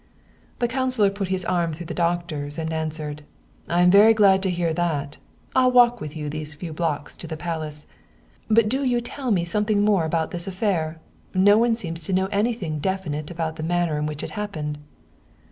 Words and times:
The 0.57 0.67
councilor 0.67 1.11
put 1.11 1.27
his 1.27 1.45
arm 1.45 1.73
through 1.73 1.85
the 1.85 1.93
doctor's, 1.93 2.57
and 2.57 2.73
an 2.73 2.89
swered:" 2.89 3.19
I 3.69 3.81
am 3.83 3.91
very 3.91 4.15
glad 4.15 4.41
to 4.41 4.49
hear 4.49 4.73
that. 4.73 5.17
I'll 5.55 5.69
walk 5.71 6.01
with 6.01 6.15
you 6.15 6.27
these 6.27 6.55
few 6.55 6.73
blocks 6.73 7.15
to 7.17 7.27
the 7.27 7.37
Palace. 7.37 7.85
But 8.49 8.67
do 8.67 8.83
you 8.83 8.99
tell 8.99 9.29
me 9.29 9.45
some 9.45 9.65
thing 9.65 9.83
more 9.85 10.05
about 10.05 10.31
this 10.31 10.47
affair. 10.47 10.99
No 11.35 11.59
one 11.59 11.75
seems 11.75 12.01
to 12.05 12.13
know 12.13 12.25
any 12.31 12.53
thing 12.55 12.79
definite 12.79 13.29
about 13.29 13.57
the 13.57 13.61
manner 13.61 13.99
in 13.99 14.07
which 14.07 14.23
it 14.23 14.31
happened." 14.31 14.79